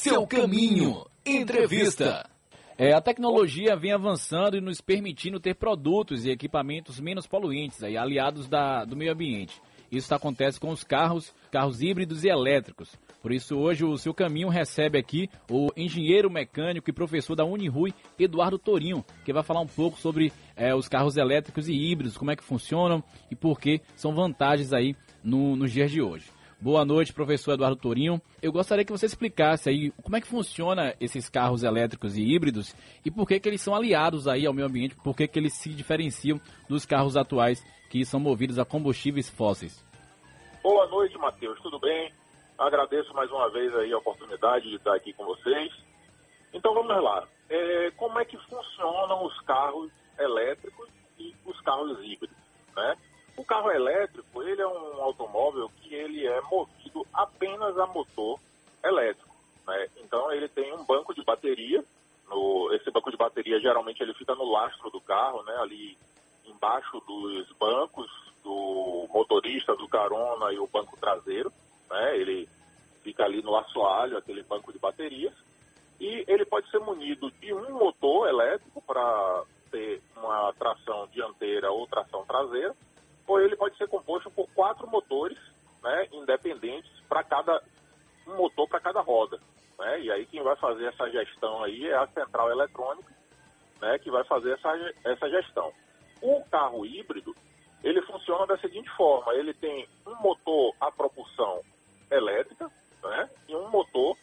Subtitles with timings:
[0.00, 1.04] Seu caminho.
[1.26, 2.26] Entrevista.
[2.78, 7.98] É, a tecnologia vem avançando e nos permitindo ter produtos e equipamentos menos poluentes, aí,
[7.98, 9.60] aliados da, do meio ambiente.
[9.92, 12.96] Isso acontece com os carros, carros híbridos e elétricos.
[13.20, 17.92] Por isso, hoje, o seu caminho recebe aqui o engenheiro mecânico e professor da Unirui,
[18.18, 22.30] Eduardo Torinho, que vai falar um pouco sobre é, os carros elétricos e híbridos, como
[22.30, 26.24] é que funcionam e por que são vantagens aí no, nos dias de hoje.
[26.62, 28.20] Boa noite, professor Eduardo Torinho.
[28.42, 32.76] Eu gostaria que você explicasse aí como é que funciona esses carros elétricos e híbridos
[33.02, 35.54] e por que, que eles são aliados aí ao meio ambiente, por que, que eles
[35.54, 36.38] se diferenciam
[36.68, 39.82] dos carros atuais que são movidos a combustíveis fósseis.
[40.62, 41.58] Boa noite, Matheus.
[41.62, 42.12] Tudo bem?
[42.58, 45.72] Agradeço mais uma vez aí a oportunidade de estar aqui com vocês.
[46.52, 47.26] Então vamos lá.
[47.48, 49.90] É, como é que funcionam os carros
[71.90, 72.16] Né?
[72.16, 72.48] Ele
[73.02, 75.34] fica ali no assoalho, aquele banco de baterias.
[75.98, 81.86] E ele pode ser munido de um motor elétrico para ter uma tração dianteira ou
[81.86, 82.74] tração traseira
[83.30, 85.38] ou ele pode ser composto por quatro motores
[85.82, 87.62] né, independentes para cada
[88.26, 89.38] um motor para cada roda.
[89.78, 90.00] Né?
[90.00, 93.12] E aí quem vai fazer essa gestão aí é a central eletrônica,
[93.80, 95.72] né, que vai fazer essa, essa gestão.
[96.20, 97.34] O carro híbrido,
[97.84, 101.62] ele funciona da seguinte forma, ele tem um motor a propulsão
[102.10, 102.70] elétrica
[103.02, 104.16] né, e um motor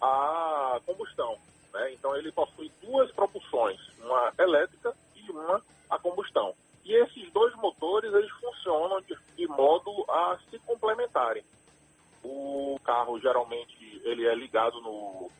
[0.00, 1.38] a combustão.
[1.72, 1.92] Né?
[1.94, 6.54] Então ele possui duas propulsões, uma elétrica e uma a combustão.
[6.84, 11.44] E esses dois motores eles funcionam de, de modo a se complementarem.
[12.24, 15.30] O carro geralmente ele é ligado no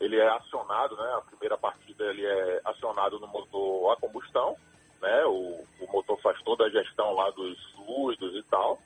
[0.00, 1.14] ele é acionado, né?
[1.16, 4.56] A primeira partida ele é acionado no motor a combustão,
[5.00, 5.24] né?
[5.26, 8.78] O, o motor faz toda a gestão lá dos fluidos e tal.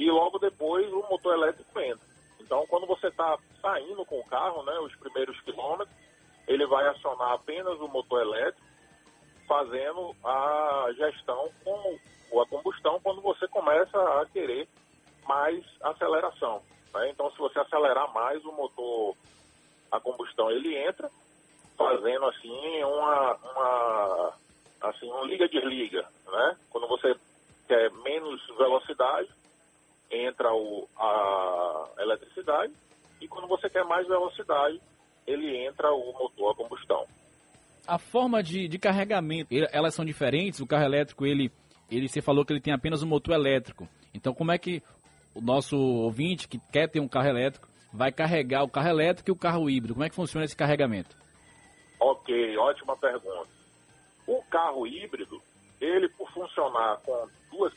[0.00, 2.06] E logo depois o motor elétrico entra.
[2.40, 5.94] Então, quando você está saindo com o carro, né, os primeiros quilômetros,
[6.48, 8.66] ele vai acionar apenas o motor elétrico
[9.46, 14.66] fazendo a gestão com a combustão quando você começa a querer
[15.28, 16.62] mais aceleração.
[16.94, 17.10] Né?
[17.10, 19.14] Então, se você acelerar mais, o motor
[19.92, 21.10] a combustão ele entra,
[21.76, 24.32] fazendo assim uma, uma
[24.80, 26.56] assim um liga-desliga, né?
[26.70, 27.14] Quando você
[27.68, 29.28] quer menos velocidade,
[30.10, 32.72] entra o, a eletricidade
[33.20, 34.80] e quando você quer mais velocidade,
[35.26, 37.06] ele entra o motor a combustão
[37.90, 40.60] a forma de, de carregamento, elas são diferentes.
[40.60, 41.50] O carro elétrico, ele,
[41.90, 43.88] ele, você falou que ele tem apenas um motor elétrico.
[44.14, 44.80] Então, como é que
[45.34, 49.32] o nosso ouvinte que quer ter um carro elétrico vai carregar o carro elétrico e
[49.32, 49.94] o carro híbrido?
[49.94, 51.16] Como é que funciona esse carregamento?
[51.98, 53.48] Ok, ótima pergunta.
[54.24, 55.42] O carro híbrido,
[55.80, 57.74] ele por funcionar com duas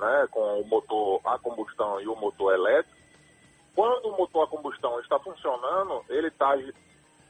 [0.00, 2.98] né, com o motor a combustão e o motor elétrico,
[3.74, 6.56] quando o motor a combustão está funcionando, ele está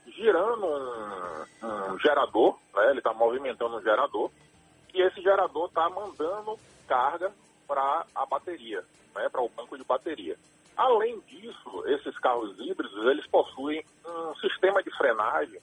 [0.07, 2.91] girando um, um gerador, né?
[2.91, 4.31] ele está movimentando um gerador,
[4.95, 7.31] e esse gerador está mandando carga
[7.69, 8.83] para a bateria,
[9.15, 9.29] né?
[9.29, 10.37] para o banco de bateria.
[10.77, 15.61] Além disso, esses carros híbridos, eles possuem um sistema de frenagem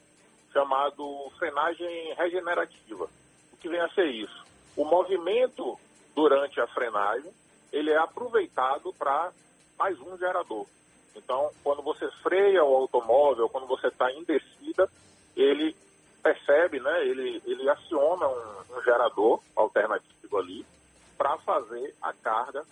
[0.54, 3.10] chamado frenagem regenerativa.
[3.52, 4.46] O que vem a ser isso?
[4.76, 5.78] O movimento
[6.18, 7.32] durante a frenagem,
[7.72, 9.32] ele é aproveitado para
[9.78, 10.66] mais um gerador.
[11.16, 14.90] Então, quando você freia o automóvel, quando você está em descida,
[15.36, 15.76] ele
[16.24, 20.66] percebe, né, ele, ele aciona um, um gerador alternativo ali
[21.16, 22.66] para fazer a carga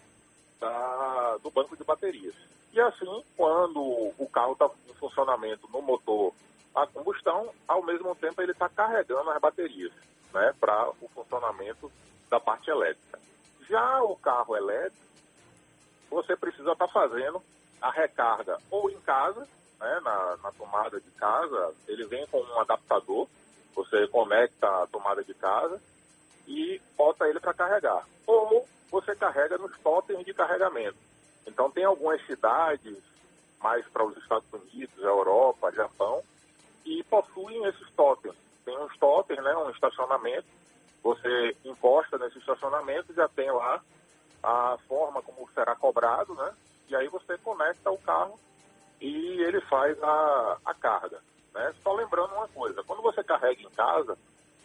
[0.59, 2.33] da, do banco de baterias.
[2.73, 6.33] E assim, quando o carro está em funcionamento no motor
[6.73, 9.91] a combustão, ao mesmo tempo ele está carregando as baterias
[10.33, 11.91] né, para o funcionamento
[12.27, 13.19] da parte elétrica.
[13.69, 15.05] Já o carro elétrico,
[16.09, 17.41] você precisa estar tá fazendo
[17.81, 19.47] a recarga ou em casa,
[19.79, 23.27] né, na, na tomada de casa, ele vem com um adaptador,
[23.73, 25.81] você conecta a tomada de casa
[26.47, 28.07] e bota ele para carregar.
[28.25, 30.97] Ou você carrega nos totens de carregamento.
[31.45, 32.97] Então tem algumas cidades,
[33.61, 36.23] mais para os Estados Unidos, Europa, Japão,
[36.83, 38.35] que possuem esses totens.
[38.63, 40.47] Tem uns totens, né, um estacionamento,
[41.05, 43.79] você encosta nesse estacionamento, já tem lá
[44.41, 46.51] a forma como será cobrado, né?
[46.89, 48.39] E aí você conecta o carro
[48.99, 51.21] e ele faz a, a carga.
[51.53, 51.75] Né?
[51.83, 54.17] Só lembrando uma coisa, quando você carrega em casa,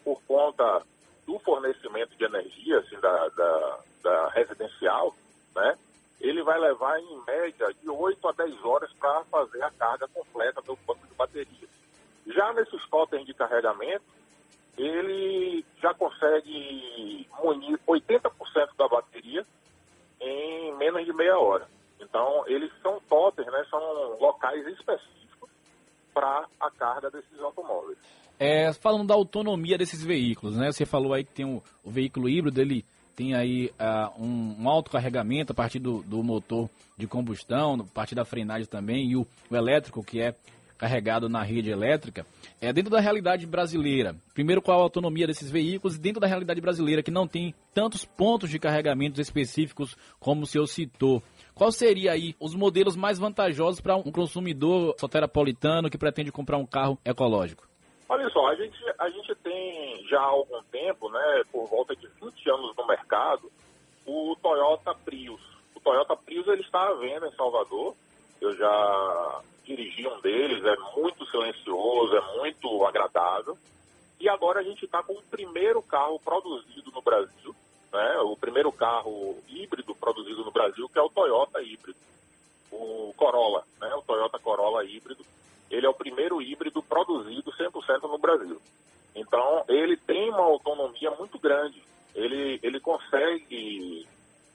[0.03, 0.83] por conta
[1.27, 5.15] do fornecimento de energia assim, da, da, da residencial,
[5.55, 5.77] né?
[6.23, 10.63] ele vai levar em média de 8 a 10 horas para fazer a carga completa
[10.63, 11.69] do banco de bateria.
[12.29, 14.20] Já nesses totens de carregamento,
[22.61, 23.81] eles são totens, né, são
[24.21, 25.51] locais específicos
[26.13, 27.99] para a carga desses automóveis.
[28.39, 30.73] É, falando da autonomia desses veículos, né?
[30.73, 32.85] Você falou aí que tem o, o veículo híbrido, ele
[33.15, 37.95] tem aí uh, um, um alto carregamento a partir do, do, motor de combustão, a
[37.95, 40.35] partir da frenagem também, e o, o elétrico, que é
[40.81, 42.25] carregado na rede elétrica,
[42.59, 44.17] é dentro da realidade brasileira.
[44.33, 48.49] Primeiro, qual a autonomia desses veículos dentro da realidade brasileira, que não tem tantos pontos
[48.49, 51.23] de carregamento específicos como o senhor citou.
[51.55, 56.65] Qual seria aí os modelos mais vantajosos para um consumidor soterapolitano que pretende comprar um
[56.65, 57.69] carro ecológico?
[58.09, 62.09] Olha só, a gente, a gente tem já há algum tempo, né, por volta de
[62.23, 63.53] 20 anos no mercado,
[64.07, 65.43] o Toyota Prius.
[65.75, 67.95] O Toyota Prius ele está à venda em Salvador.
[68.41, 69.43] Eu já
[69.77, 73.57] dirigi um deles, é muito silencioso, é muito agradável.
[74.19, 77.55] E agora a gente está com o primeiro carro produzido no Brasil,
[77.93, 81.99] né, o primeiro carro híbrido produzido no Brasil, que é o Toyota híbrido,
[82.71, 85.25] o Corolla, né, o Toyota Corolla híbrido
[85.71, 88.61] ele é o primeiro híbrido produzido 100% no Brasil.
[89.15, 91.81] Então, ele tem uma autonomia muito grande.
[92.15, 94.07] Ele, ele consegue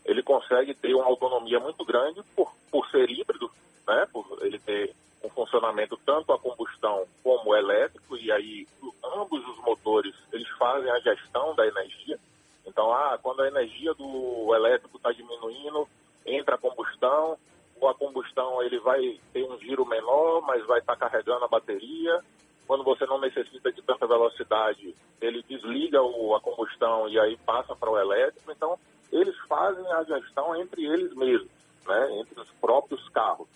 [0.03, 3.49] ele consegue ter uma autonomia muito grande por, por ser híbrido,
[3.87, 4.05] né?
[4.11, 4.93] Por ele ter
[5.35, 8.67] funcionamento tanto a combustão como elétrico e aí
[9.03, 12.17] ambos os motores eles fazem a gestão da energia.
[12.65, 15.87] Então, ah, quando a energia do elétrico está diminuindo,
[16.25, 17.37] entra a combustão,
[17.83, 22.19] a combustão ele vai ter um giro menor, mas vai estar tá carregando a bateria.
[22.65, 27.75] Quando você não necessita de tanta velocidade, ele desliga o, a combustão e aí passa
[27.75, 28.51] para o elétrico.
[28.51, 28.79] Então,
[29.11, 31.51] eles fazem a gestão entre eles mesmos,
[31.85, 33.47] né, entre os próprios carros.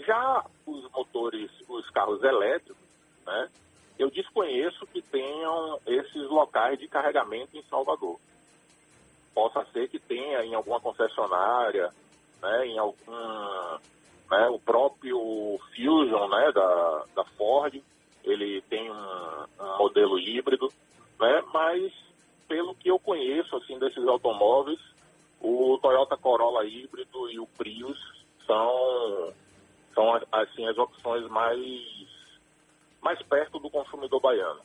[0.00, 2.76] Já os motores, os carros elétricos,
[3.26, 3.48] né,
[3.98, 8.18] eu desconheço que tenham esses locais de carregamento em Salvador.
[9.34, 11.92] Possa ser que tenha em alguma concessionária,
[12.40, 13.12] né, em algum,
[14.30, 17.82] né, o próprio Fusion, né, da, da Ford,
[18.24, 20.68] ele tem um, um modelo híbrido,
[21.18, 21.92] né, mas
[22.46, 24.80] pelo que eu conheço, assim, desses automóveis,
[25.40, 27.98] o Toyota Corolla híbrido e o Prius
[28.46, 29.32] são,
[29.98, 31.58] são assim, as opções mais,
[33.02, 34.60] mais perto do consumidor baiano.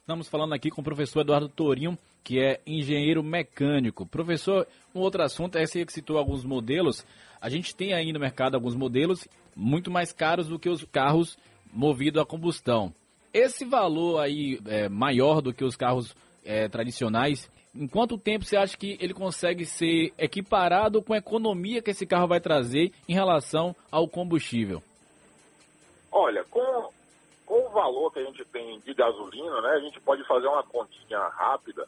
[0.00, 4.04] Estamos falando aqui com o professor Eduardo Torinho, que é engenheiro mecânico.
[4.04, 7.06] Professor, um outro assunto é esse que citou alguns modelos.
[7.40, 9.26] A gente tem aí no mercado alguns modelos
[9.56, 11.38] muito mais caros do que os carros
[11.72, 12.92] movidos a combustão.
[13.32, 16.14] Esse valor aí é maior do que os carros
[16.44, 17.50] é, tradicionais.
[17.74, 22.04] Em quanto tempo você acha que ele consegue ser equiparado com a economia que esse
[22.04, 24.82] carro vai trazer em relação ao combustível?
[26.10, 26.90] Olha, com
[27.50, 30.62] com o valor que a gente tem de gasolina, né, a gente pode fazer uma
[30.62, 31.84] continha rápida,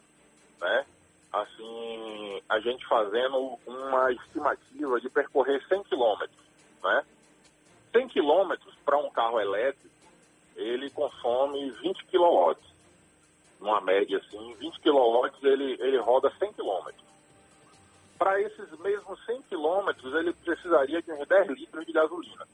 [0.59, 0.85] né,
[1.31, 6.45] assim, a gente fazendo uma estimativa de percorrer 100 quilômetros,
[6.83, 7.05] né.
[7.93, 9.95] 100 quilômetros para um carro elétrico,
[10.57, 12.72] ele consome 20 quilowatts,
[13.63, 17.03] numa média assim, 20 quilowatts ele, ele roda 100 quilômetros.
[18.19, 22.47] Para esses mesmos 100 quilômetros, ele precisaria de uns 10 litros de gasolina.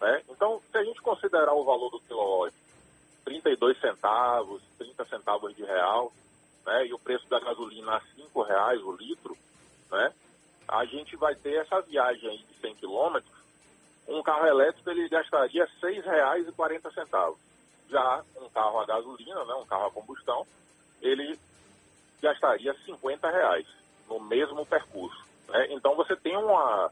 [0.00, 0.22] Né?
[0.28, 2.54] Então, se a gente considerar o valor do quilowatt
[3.24, 6.12] 32 centavos, 30 centavos de real,
[6.64, 9.36] né, e o preço da gasolina a 5 reais o litro,
[9.90, 10.12] né,
[10.68, 13.32] a gente vai ter essa viagem aí de 100 quilômetros,
[14.06, 17.34] um carro elétrico ele gastaria R$ 6,40.
[17.88, 20.46] Já um carro a gasolina, né, um carro a combustão,
[21.00, 21.38] ele
[22.20, 23.66] gastaria 50 reais
[24.08, 25.24] no mesmo percurso.
[25.48, 25.68] Né?
[25.70, 26.90] Então você tem uma,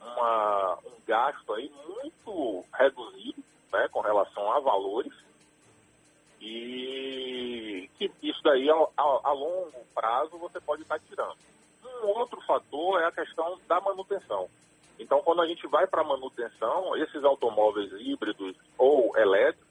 [0.00, 5.12] uma, um gasto aí muito reduzido né, com relação a valores
[6.40, 11.36] e que isso daí a, a, a longo prazo você pode estar tirando.
[12.02, 14.48] Um outro fator é a questão da manutenção.
[14.98, 19.61] Então, quando a gente vai para manutenção, esses automóveis híbridos ou elétricos,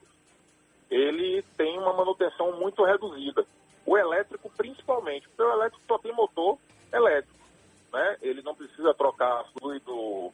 [0.92, 3.46] ele tem uma manutenção muito reduzida.
[3.86, 6.58] O elétrico, principalmente, porque o elétrico só tem motor
[6.94, 7.40] elétrico.
[7.94, 8.18] Né?
[8.22, 10.32] Ele não precisa trocar fluido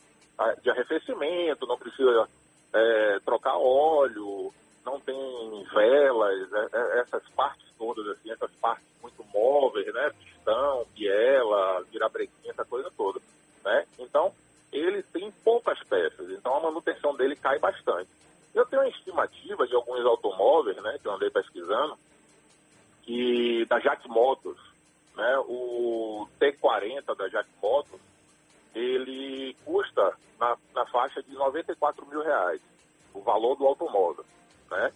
[0.62, 2.28] de arrefecimento, não precisa
[2.74, 4.52] é, trocar óleo,
[4.84, 5.16] não tem
[5.74, 10.12] velas, é, é, essas partes todas, assim, essas partes muito móveis, né?
[10.20, 13.20] Pistão, biela, virabrequim, essa coisa toda,
[13.64, 13.86] né?
[14.00, 14.34] Então,
[14.72, 18.10] ele tem poucas peças, então a manutenção dele cai bastante.
[18.54, 21.96] Eu tenho uma estimativa de alguns automóveis, né, que eu andei pesquisando,
[23.04, 24.60] que da Jack Motors,
[25.16, 28.02] né, o T40 da Jack Motors,
[28.74, 32.62] ele custa na, na faixa de 94 mil reais,
[33.14, 34.24] o valor do automóvel,
[34.72, 34.94] né?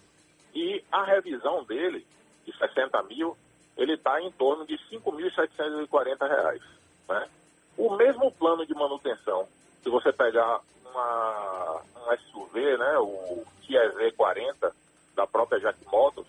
[0.55, 2.07] E a revisão dele,
[2.45, 3.37] de 60 mil,
[3.77, 6.61] ele está em torno de 5.740 reais,
[7.09, 7.29] né?
[7.77, 9.47] O mesmo plano de manutenção,
[9.83, 14.73] se você pegar uma, um SUV, né, o Kia Z40
[15.15, 16.27] da própria Jack Motors,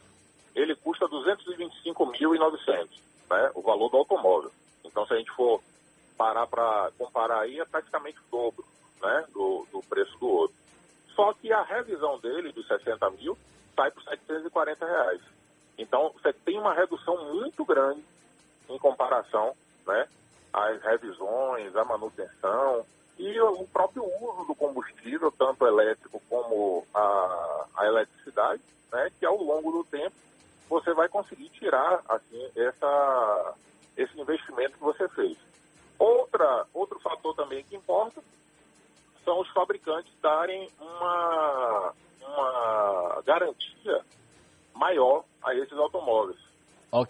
[0.54, 2.88] ele custa 225.900,
[3.30, 4.50] né, o valor do automóvel.
[4.84, 5.60] Então, se a gente for
[6.16, 8.64] parar para comparar aí, é praticamente o dobro
[9.02, 10.61] né, do, do preço do outro.
[11.22, 13.38] Só que a revisão dele, dos 60 mil,
[13.76, 15.20] sai por 740 reais.
[15.78, 18.02] Então, você tem uma redução muito grande
[18.68, 19.54] em comparação
[19.86, 20.08] né,
[20.52, 22.84] às revisões, à manutenção
[23.16, 28.60] e o próprio uso do combustível, tanto elétrico como a, a eletricidade,
[28.90, 30.16] né, que ao longo do tempo
[30.68, 33.54] você vai conseguir tirar assim essa,
[33.96, 35.38] esse investimento que você fez.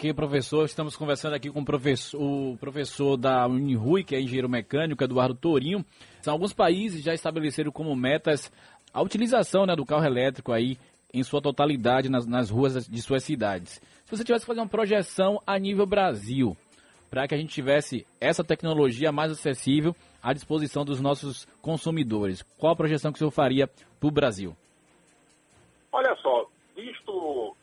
[0.03, 4.49] Ok, professor, estamos conversando aqui com o professor, o professor da Unirui, que é engenheiro
[4.49, 5.87] mecânico, Eduardo Torinho.
[6.21, 8.51] São alguns países já estabeleceram como metas
[8.93, 10.77] a utilização né, do carro elétrico aí
[11.15, 13.81] em sua totalidade nas, nas ruas de suas cidades.
[14.05, 16.57] Se você tivesse que fazer uma projeção a nível Brasil,
[17.09, 22.73] para que a gente tivesse essa tecnologia mais acessível à disposição dos nossos consumidores, qual
[22.73, 24.57] a projeção que o senhor faria para o Brasil?
[25.93, 26.49] Olha só,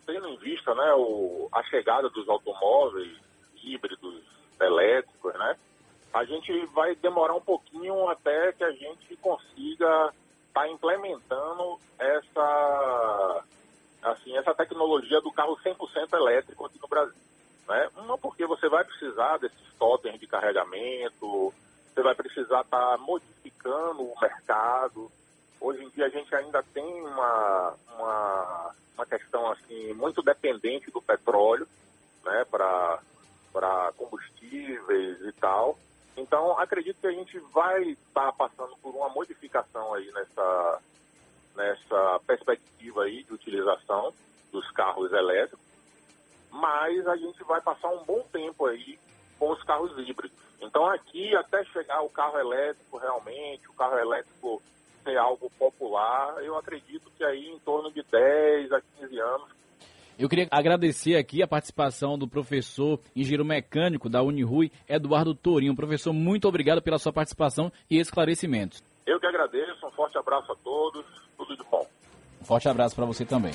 [0.09, 3.15] tendo em vista né, o, a chegada dos automóveis
[3.63, 4.23] híbridos
[4.59, 5.55] elétricos, né,
[6.11, 10.11] a gente vai demorar um pouquinho até que a gente consiga
[10.47, 13.43] estar tá implementando essa,
[14.01, 17.21] assim, essa tecnologia do carro 100% elétrico aqui no Brasil.
[17.67, 17.89] Né?
[17.97, 21.53] Uma porque você vai precisar desses totens de carregamento,
[21.93, 25.11] você vai precisar estar tá modificando o mercado.
[25.61, 28.38] Hoje em dia a gente ainda tem uma, uma
[28.99, 31.65] uma questão assim muito dependente do petróleo,
[32.25, 32.99] né, para
[33.51, 35.79] para combustíveis e tal.
[36.15, 40.81] Então, acredito que a gente vai estar tá passando por uma modificação aí nessa,
[41.55, 44.13] nessa perspectiva aí de utilização
[44.51, 45.65] dos carros elétricos,
[46.51, 48.99] mas a gente vai passar um bom tempo aí
[49.39, 50.37] com os carros híbridos.
[50.61, 54.61] Então, aqui, até chegar o carro elétrico realmente, o carro elétrico
[55.03, 59.47] ser algo popular, eu acredito que aí em torno de 10 a 15 anos.
[60.17, 65.75] Eu queria agradecer aqui a participação do professor engenheiro mecânico da Unirui, Eduardo Torinho.
[65.75, 68.83] Professor, muito obrigado pela sua participação e esclarecimentos.
[69.07, 71.05] Eu que agradeço, um forte abraço a todos,
[71.37, 71.87] tudo de bom.
[72.41, 73.53] Um forte abraço para você também.